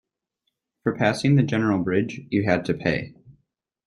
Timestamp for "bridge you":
1.83-2.43